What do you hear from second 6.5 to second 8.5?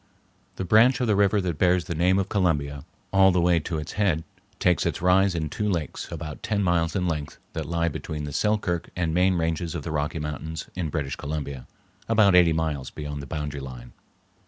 miles in length that lie between the